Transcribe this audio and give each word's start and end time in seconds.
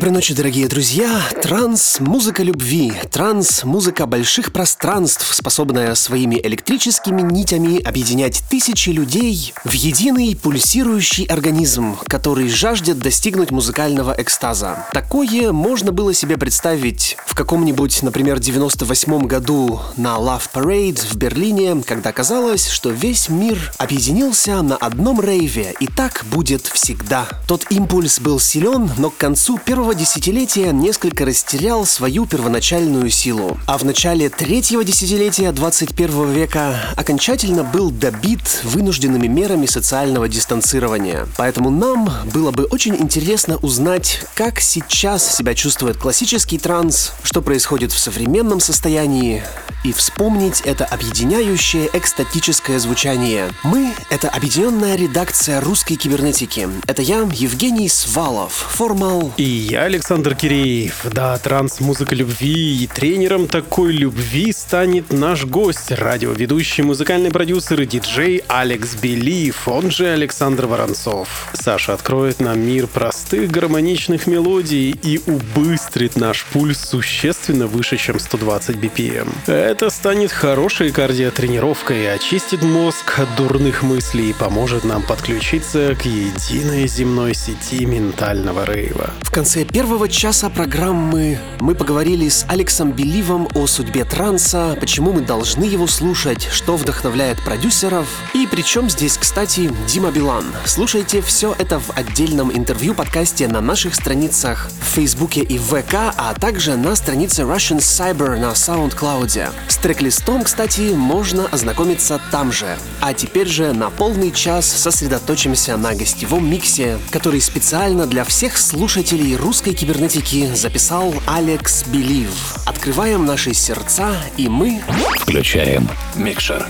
Доброй 0.00 0.14
ночи, 0.14 0.32
дорогие 0.32 0.66
друзья. 0.66 1.20
Транс– 1.42 1.98
музыка 2.00 2.42
любви. 2.42 2.94
Транс– 3.10 3.64
музыка 3.64 4.06
больших 4.06 4.50
пространств, 4.50 5.34
способная 5.34 5.94
своими 5.94 6.40
электрическими 6.42 7.20
нитями 7.20 7.82
объединять 7.82 8.42
тысячи 8.48 8.88
людей 8.88 9.52
в 9.62 9.72
единый 9.72 10.34
пульсирующий 10.34 11.26
организм, 11.26 11.98
который 12.06 12.48
жаждет 12.48 12.98
достигнуть 12.98 13.50
музыкального 13.50 14.14
экстаза. 14.16 14.86
Такое 14.94 15.52
можно 15.52 15.92
было 15.92 16.14
себе 16.14 16.38
представить 16.38 17.18
в 17.26 17.34
каком-нибудь, 17.34 18.02
например, 18.02 18.38
98 18.38 19.26
году 19.26 19.80
на 19.98 20.16
Love 20.16 20.48
Parade 20.54 20.98
в 21.10 21.16
Берлине, 21.16 21.82
когда 21.86 22.10
казалось, 22.12 22.68
что 22.68 22.88
весь 22.88 23.28
мир 23.28 23.74
объединился 23.76 24.62
на 24.62 24.76
одном 24.76 25.20
рейве, 25.20 25.74
и 25.78 25.86
так 25.86 26.24
будет 26.32 26.66
всегда. 26.68 27.28
Тот 27.46 27.66
импульс 27.70 28.18
был 28.18 28.40
силен, 28.40 28.90
но 28.96 29.10
к 29.10 29.18
концу 29.18 29.58
первого 29.58 29.90
десятилетия 30.00 30.72
несколько 30.72 31.26
растерял 31.26 31.84
свою 31.84 32.24
первоначальную 32.24 33.10
силу, 33.10 33.58
а 33.66 33.76
в 33.76 33.84
начале 33.84 34.30
третьего 34.30 34.82
десятилетия 34.82 35.52
21 35.52 36.32
века 36.32 36.74
окончательно 36.96 37.64
был 37.64 37.90
добит 37.90 38.62
вынужденными 38.64 39.26
мерами 39.26 39.66
социального 39.66 40.26
дистанцирования. 40.26 41.26
Поэтому 41.36 41.68
нам 41.68 42.10
было 42.32 42.50
бы 42.50 42.64
очень 42.64 42.96
интересно 42.96 43.58
узнать, 43.58 44.24
как 44.34 44.60
сейчас 44.60 45.36
себя 45.36 45.54
чувствует 45.54 45.98
классический 45.98 46.56
транс, 46.56 47.12
что 47.22 47.42
происходит 47.42 47.92
в 47.92 47.98
современном 47.98 48.60
состоянии, 48.60 49.42
и 49.82 49.92
вспомнить 49.92 50.60
это 50.62 50.84
объединяющее 50.84 51.88
экстатическое 51.92 52.78
звучание. 52.78 53.50
Мы— 53.64 53.94
это 54.10 54.28
объединенная 54.28 54.96
редакция 54.96 55.60
русской 55.60 55.96
кибернетики. 55.96 56.68
Это 56.86 57.02
я, 57.02 57.28
Евгений 57.32 57.88
Свалов, 57.88 58.52
формал. 58.52 59.32
И 59.36 59.42
я, 59.42 59.79
Александр 59.80 60.34
Киреев. 60.34 61.06
Да, 61.10 61.38
транс-музыка 61.38 62.14
любви. 62.14 62.84
И 62.84 62.86
тренером 62.86 63.48
такой 63.48 63.92
любви 63.92 64.52
станет 64.52 65.10
наш 65.10 65.46
гость, 65.46 65.90
радиоведущий, 65.92 66.84
музыкальный 66.84 67.30
продюсер 67.30 67.80
и 67.80 67.86
диджей 67.86 68.42
Алекс 68.46 68.94
Белив, 68.96 69.66
он 69.66 69.90
же 69.90 70.08
Александр 70.08 70.66
Воронцов. 70.66 71.48
Саша 71.54 71.94
откроет 71.94 72.40
нам 72.40 72.60
мир 72.60 72.88
простых 72.88 73.50
гармоничных 73.50 74.26
мелодий 74.26 74.90
и 75.02 75.18
убыстрит 75.26 76.14
наш 76.14 76.44
пульс 76.44 76.78
существенно 76.78 77.66
выше, 77.66 77.96
чем 77.96 78.18
120 78.18 78.76
BPM. 78.76 79.28
Это 79.46 79.88
станет 79.88 80.30
хорошей 80.30 80.90
кардиотренировкой, 80.90 82.12
очистит 82.14 82.62
мозг 82.62 83.18
от 83.18 83.34
дурных 83.34 83.82
мыслей 83.82 84.28
и 84.28 84.34
поможет 84.34 84.84
нам 84.84 85.02
подключиться 85.02 85.94
к 85.94 86.04
единой 86.04 86.86
земной 86.86 87.34
сети 87.34 87.86
ментального 87.86 88.66
рейва. 88.70 89.14
В 89.22 89.30
конце 89.30 89.64
первого 89.72 90.08
часа 90.08 90.50
программы 90.50 91.38
мы 91.60 91.76
поговорили 91.76 92.28
с 92.28 92.44
Алексом 92.48 92.90
Беливом 92.90 93.48
о 93.54 93.68
судьбе 93.68 94.04
транса, 94.04 94.76
почему 94.80 95.12
мы 95.12 95.20
должны 95.20 95.62
его 95.62 95.86
слушать, 95.86 96.48
что 96.50 96.76
вдохновляет 96.76 97.40
продюсеров 97.44 98.06
и 98.34 98.48
причем 98.50 98.90
здесь, 98.90 99.16
кстати, 99.16 99.72
Дима 99.86 100.10
Билан. 100.10 100.44
Слушайте 100.64 101.20
все 101.20 101.54
это 101.56 101.78
в 101.78 101.90
отдельном 101.94 102.50
интервью-подкасте 102.50 103.46
на 103.46 103.60
наших 103.60 103.94
страницах 103.94 104.70
в 104.80 104.94
Фейсбуке 104.94 105.42
и 105.42 105.56
ВК, 105.58 105.94
а 106.16 106.34
также 106.34 106.76
на 106.76 106.96
странице 106.96 107.42
Russian 107.42 107.78
Cyber 107.78 108.38
на 108.38 108.52
SoundCloud. 108.52 109.50
С 109.68 109.76
трек-листом, 109.76 110.42
кстати, 110.42 110.92
можно 110.94 111.46
ознакомиться 111.46 112.20
там 112.32 112.50
же. 112.50 112.76
А 113.00 113.14
теперь 113.14 113.46
же 113.46 113.72
на 113.72 113.90
полный 113.90 114.32
час 114.32 114.66
сосредоточимся 114.66 115.76
на 115.76 115.94
гостевом 115.94 116.50
миксе, 116.50 116.98
который 117.10 117.40
специально 117.40 118.06
для 118.06 118.24
всех 118.24 118.58
слушателей 118.58 119.36
русской 119.60 119.74
кибернетики 119.74 120.54
записал 120.54 121.12
Алекс 121.26 121.84
Белив. 121.84 122.30
Открываем 122.64 123.26
наши 123.26 123.52
сердца, 123.52 124.16
и 124.38 124.48
мы... 124.48 124.82
Включаем 125.18 125.86
микшер. 126.16 126.66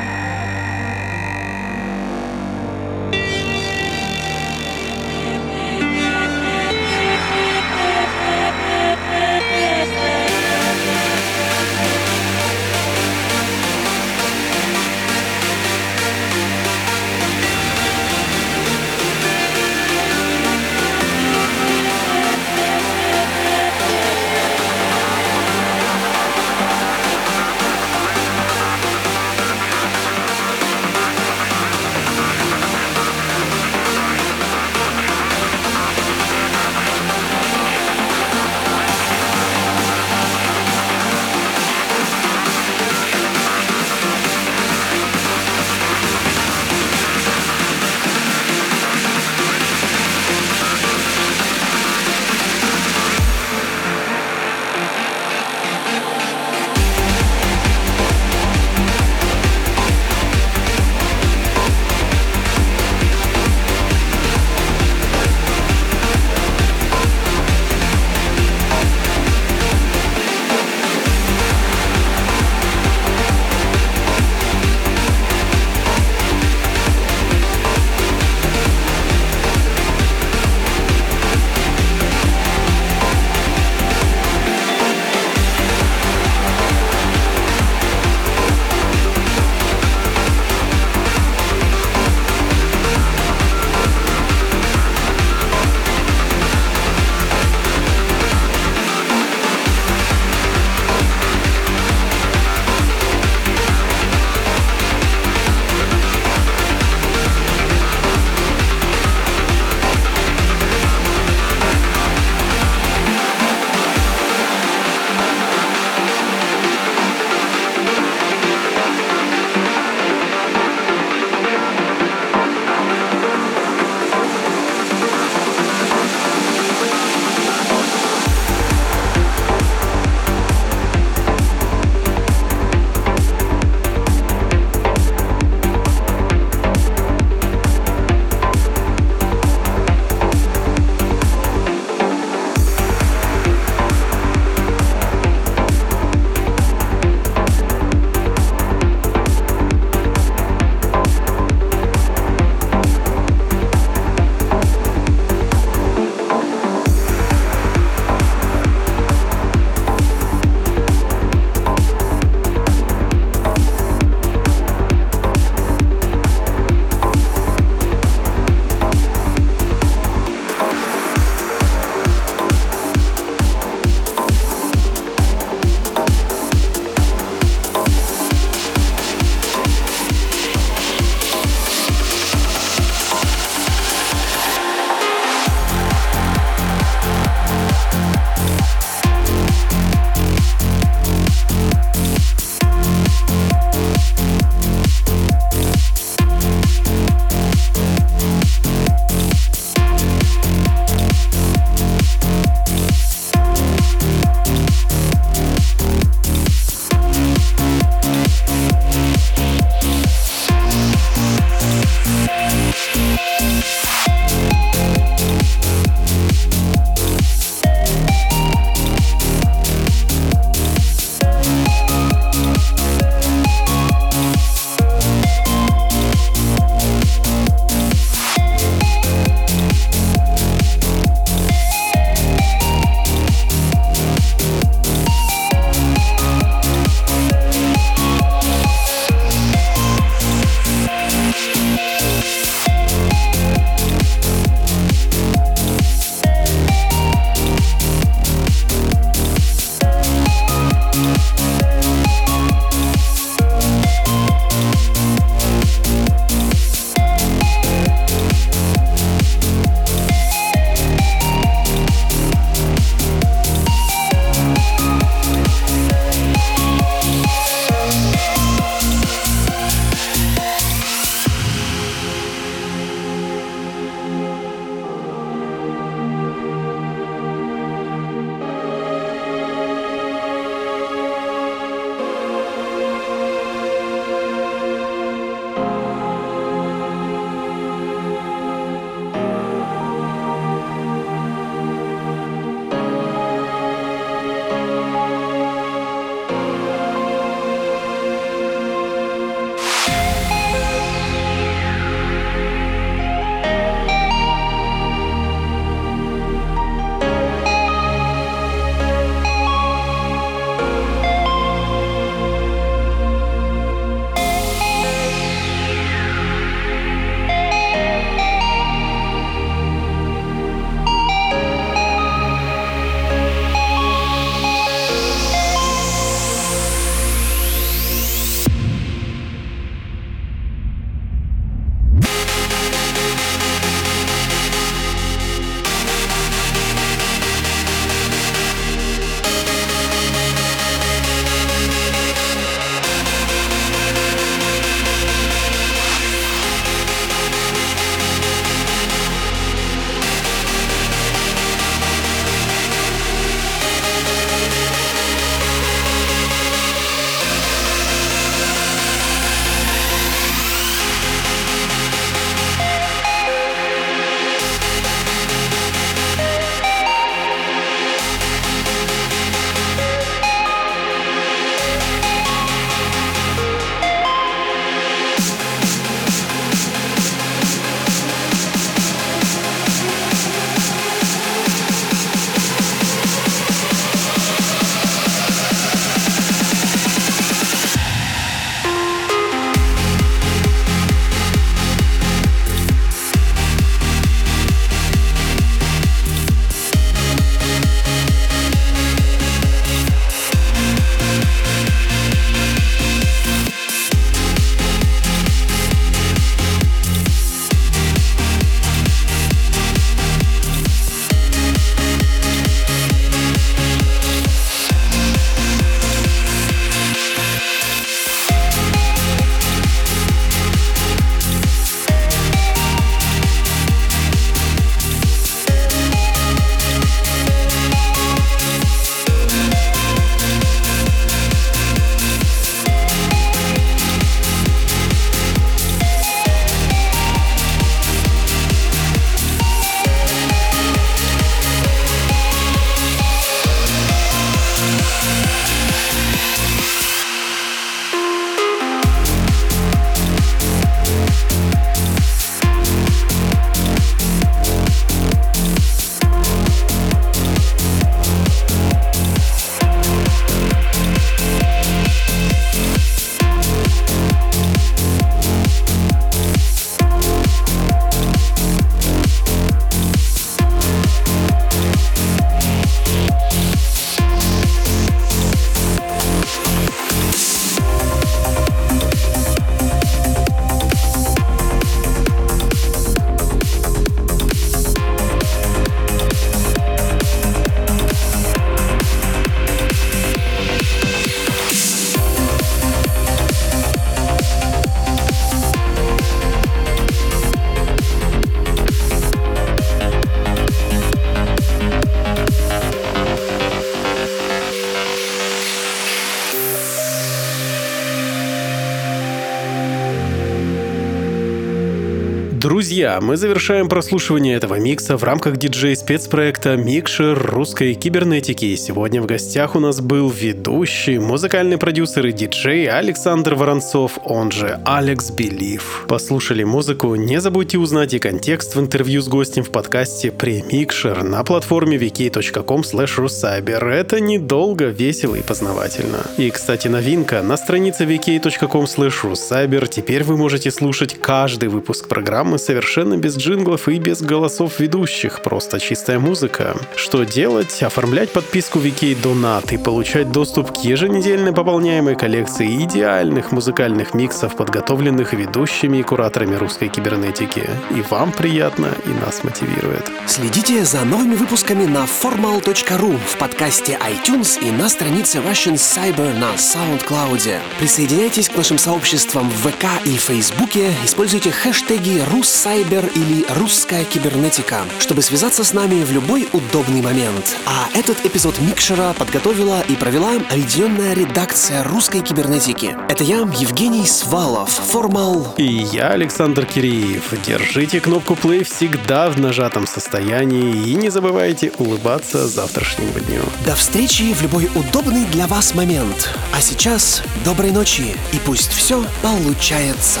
Друзья, 512.74 512.98
мы 513.00 513.16
завершаем 513.16 513.68
прослушивание 513.68 514.34
этого 514.34 514.58
микса 514.58 514.96
в 514.96 515.04
рамках 515.04 515.36
диджей-спецпроекта 515.36 516.56
«Микшер 516.56 517.16
русской 517.16 517.74
кибернетики». 517.74 518.56
Сегодня 518.56 519.00
в 519.00 519.06
гостях 519.06 519.54
у 519.54 519.60
нас 519.60 519.80
был 519.80 520.10
ведущий, 520.10 520.98
музыкальный 520.98 521.56
продюсер 521.56 522.04
и 522.06 522.10
диджей 522.10 522.66
Александр 522.66 523.36
Воронцов, 523.36 524.00
он 524.04 524.32
же 524.32 524.58
Алекс 524.64 525.12
Белив. 525.12 525.84
Послушали 525.86 526.42
музыку? 526.42 526.96
Не 526.96 527.20
забудьте 527.20 527.58
узнать 527.58 527.94
и 527.94 528.00
контекст 528.00 528.56
в 528.56 528.60
интервью 528.60 529.02
с 529.02 529.06
гостем 529.06 529.44
в 529.44 529.50
подкасте 529.50 530.10
«Премикшер» 530.10 531.04
на 531.04 531.22
платформе 531.22 531.76
vk.com 531.76 532.62
russcyber. 532.62 533.68
Это 533.68 534.00
недолго, 534.00 534.64
весело 534.64 535.14
и 535.14 535.22
познавательно. 535.22 535.98
И, 536.16 536.28
кстати, 536.28 536.66
новинка. 536.66 537.22
На 537.22 537.36
странице 537.36 537.84
vk.com 537.84 538.64
russcyber 538.64 539.68
теперь 539.68 540.02
вы 540.02 540.16
можете 540.16 540.50
слушать 540.50 541.00
каждый 541.00 541.48
выпуск 541.50 541.86
программы 541.86 542.36
совершенно 542.36 542.63
без 542.96 543.16
джинглов 543.16 543.68
и 543.68 543.78
без 543.78 544.00
голосов 544.00 544.58
ведущих, 544.58 545.22
просто 545.22 545.60
чистая 545.60 545.98
музыка. 545.98 546.56
Что 546.76 547.04
делать? 547.04 547.62
Оформлять 547.62 548.10
подписку 548.10 548.58
VK 548.58 548.96
Donat 549.02 549.54
и 549.54 549.58
получать 549.58 550.10
доступ 550.10 550.52
к 550.52 550.64
еженедельно 550.64 551.32
пополняемой 551.32 551.94
коллекции 551.94 552.64
идеальных 552.64 553.32
музыкальных 553.32 553.92
миксов, 553.94 554.36
подготовленных 554.36 555.12
ведущими 555.12 555.78
и 555.78 555.82
кураторами 555.82 556.36
русской 556.36 556.68
кибернетики. 556.68 557.48
И 557.70 557.82
вам 557.90 558.12
приятно, 558.12 558.68
и 558.86 559.04
нас 559.04 559.22
мотивирует. 559.24 559.90
Следите 560.06 560.64
за 560.64 560.84
новыми 560.84 561.14
выпусками 561.14 561.66
на 561.66 561.84
formal.ru 561.84 562.98
в 562.98 563.18
подкасте 563.18 563.78
iTunes 563.86 564.40
и 564.40 564.50
на 564.50 564.68
странице 564.68 565.18
Russian 565.18 565.54
Cyber 565.54 566.18
на 566.18 566.32
SoundCloud. 566.34 567.40
Присоединяйтесь 567.58 568.28
к 568.28 568.36
нашим 568.36 568.58
сообществам 568.58 569.28
в 569.28 569.50
ВК 569.50 569.66
и 569.84 569.96
Фейсбуке, 569.96 570.70
используйте 570.84 571.30
хэштеги 571.30 572.02
«Руссайбер» 572.10 572.53
или 572.62 573.24
«Русская 573.38 573.84
кибернетика», 573.84 574.60
чтобы 574.78 575.02
связаться 575.02 575.44
с 575.44 575.52
нами 575.52 575.82
в 575.82 575.92
любой 575.92 576.28
удобный 576.32 576.82
момент. 576.82 577.36
А 577.46 577.68
этот 577.76 578.04
эпизод 578.04 578.40
Микшера 578.40 578.94
подготовила 578.98 579.62
и 579.68 579.74
провела 579.76 580.12
объединенная 580.30 580.94
редакция 580.94 581.64
русской 581.64 582.00
кибернетики. 582.00 582.76
Это 582.88 583.04
я, 583.04 583.18
Евгений 583.18 583.86
Свалов, 583.86 584.50
Формал. 584.50 585.34
И 585.36 585.44
я, 585.44 585.88
Александр 585.88 586.46
Киреев. 586.46 587.12
Держите 587.26 587.80
кнопку 587.80 588.14
play 588.14 588.44
всегда 588.44 589.10
в 589.10 589.18
нажатом 589.18 589.66
состоянии 589.66 590.68
и 590.68 590.74
не 590.74 590.90
забывайте 590.90 591.52
улыбаться 591.58 592.28
завтрашнему 592.28 593.00
дню. 593.00 593.22
До 593.44 593.54
встречи 593.54 594.14
в 594.14 594.22
любой 594.22 594.50
удобный 594.54 595.04
для 595.06 595.26
вас 595.26 595.54
момент. 595.54 596.10
А 596.32 596.40
сейчас 596.40 597.02
доброй 597.24 597.50
ночи 597.50 597.96
и 598.12 598.18
пусть 598.24 598.52
все 598.52 598.84
получается. 599.02 600.00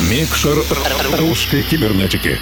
Микшер 0.00 0.64
русской 1.18 1.62
кибернетики. 1.62 2.38